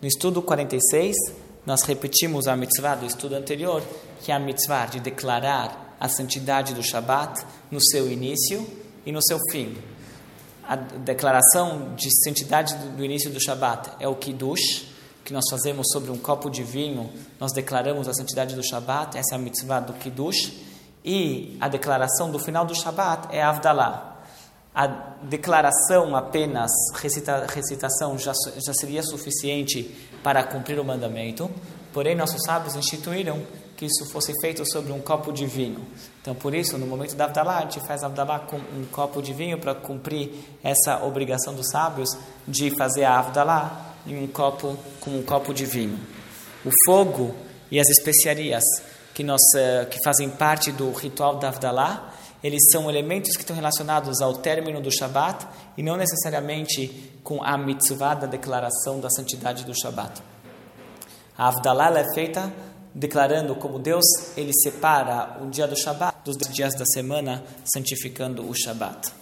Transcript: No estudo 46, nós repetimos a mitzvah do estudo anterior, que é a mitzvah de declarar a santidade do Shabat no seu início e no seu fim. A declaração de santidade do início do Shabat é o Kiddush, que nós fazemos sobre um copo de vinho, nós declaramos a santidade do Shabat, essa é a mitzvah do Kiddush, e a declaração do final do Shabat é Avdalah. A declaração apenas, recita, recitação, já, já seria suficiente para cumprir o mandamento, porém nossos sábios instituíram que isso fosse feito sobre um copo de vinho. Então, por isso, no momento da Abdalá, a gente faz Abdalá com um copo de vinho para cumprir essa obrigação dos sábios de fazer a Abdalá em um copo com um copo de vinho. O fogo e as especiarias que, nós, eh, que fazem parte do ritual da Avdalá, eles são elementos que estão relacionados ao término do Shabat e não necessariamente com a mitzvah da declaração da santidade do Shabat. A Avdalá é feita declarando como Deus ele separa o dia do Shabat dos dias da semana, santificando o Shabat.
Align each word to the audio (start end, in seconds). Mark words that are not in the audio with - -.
No 0.00 0.08
estudo 0.08 0.40
46, 0.40 1.14
nós 1.66 1.82
repetimos 1.82 2.48
a 2.48 2.56
mitzvah 2.56 2.94
do 2.94 3.04
estudo 3.04 3.34
anterior, 3.34 3.82
que 4.22 4.32
é 4.32 4.34
a 4.34 4.38
mitzvah 4.38 4.86
de 4.86 4.98
declarar 4.98 5.94
a 6.00 6.08
santidade 6.08 6.72
do 6.72 6.82
Shabat 6.82 7.44
no 7.70 7.78
seu 7.84 8.10
início 8.10 8.66
e 9.04 9.12
no 9.12 9.22
seu 9.22 9.38
fim. 9.50 9.76
A 10.66 10.74
declaração 10.74 11.94
de 11.96 12.08
santidade 12.24 12.74
do 12.96 13.04
início 13.04 13.30
do 13.30 13.38
Shabat 13.38 13.90
é 14.00 14.08
o 14.08 14.14
Kiddush, 14.14 14.86
que 15.22 15.34
nós 15.34 15.44
fazemos 15.50 15.86
sobre 15.92 16.10
um 16.10 16.16
copo 16.16 16.48
de 16.48 16.62
vinho, 16.62 17.10
nós 17.38 17.52
declaramos 17.52 18.08
a 18.08 18.14
santidade 18.14 18.54
do 18.54 18.66
Shabat, 18.66 19.18
essa 19.18 19.34
é 19.34 19.36
a 19.36 19.38
mitzvah 19.38 19.80
do 19.80 19.92
Kiddush, 19.92 20.50
e 21.04 21.58
a 21.60 21.68
declaração 21.68 22.30
do 22.30 22.38
final 22.38 22.64
do 22.64 22.74
Shabat 22.74 23.36
é 23.36 23.42
Avdalah. 23.42 24.09
A 24.74 24.86
declaração 25.22 26.14
apenas, 26.14 26.70
recita, 26.94 27.46
recitação, 27.46 28.16
já, 28.18 28.32
já 28.64 28.72
seria 28.72 29.02
suficiente 29.02 29.82
para 30.22 30.44
cumprir 30.44 30.78
o 30.78 30.84
mandamento, 30.84 31.50
porém 31.92 32.14
nossos 32.14 32.40
sábios 32.44 32.76
instituíram 32.76 33.42
que 33.76 33.86
isso 33.86 34.04
fosse 34.12 34.32
feito 34.40 34.62
sobre 34.70 34.92
um 34.92 35.00
copo 35.00 35.32
de 35.32 35.46
vinho. 35.46 35.84
Então, 36.20 36.34
por 36.34 36.54
isso, 36.54 36.76
no 36.76 36.86
momento 36.86 37.16
da 37.16 37.24
Abdalá, 37.24 37.58
a 37.58 37.60
gente 37.62 37.80
faz 37.80 38.04
Abdalá 38.04 38.38
com 38.40 38.58
um 38.58 38.84
copo 38.92 39.22
de 39.22 39.32
vinho 39.32 39.58
para 39.58 39.74
cumprir 39.74 40.30
essa 40.62 41.02
obrigação 41.02 41.54
dos 41.54 41.70
sábios 41.70 42.10
de 42.46 42.70
fazer 42.76 43.04
a 43.04 43.18
Abdalá 43.18 43.94
em 44.06 44.22
um 44.22 44.26
copo 44.26 44.76
com 45.00 45.10
um 45.10 45.22
copo 45.22 45.54
de 45.54 45.64
vinho. 45.64 45.98
O 46.64 46.70
fogo 46.84 47.34
e 47.70 47.80
as 47.80 47.88
especiarias 47.88 48.62
que, 49.14 49.24
nós, 49.24 49.40
eh, 49.56 49.86
que 49.90 49.98
fazem 50.04 50.28
parte 50.28 50.70
do 50.72 50.92
ritual 50.92 51.36
da 51.36 51.48
Avdalá, 51.48 52.12
eles 52.42 52.70
são 52.70 52.88
elementos 52.88 53.32
que 53.36 53.42
estão 53.42 53.54
relacionados 53.54 54.20
ao 54.20 54.34
término 54.34 54.80
do 54.80 54.90
Shabat 54.90 55.46
e 55.76 55.82
não 55.82 55.96
necessariamente 55.96 57.12
com 57.22 57.42
a 57.42 57.56
mitzvah 57.58 58.14
da 58.14 58.26
declaração 58.26 58.98
da 58.98 59.10
santidade 59.10 59.64
do 59.64 59.78
Shabat. 59.78 60.22
A 61.36 61.48
Avdalá 61.48 61.90
é 61.98 62.14
feita 62.14 62.52
declarando 62.94 63.54
como 63.54 63.78
Deus 63.78 64.04
ele 64.36 64.52
separa 64.52 65.38
o 65.42 65.48
dia 65.48 65.66
do 65.66 65.76
Shabat 65.76 66.16
dos 66.24 66.36
dias 66.52 66.74
da 66.74 66.84
semana, 66.84 67.44
santificando 67.64 68.48
o 68.48 68.54
Shabat. 68.54 69.12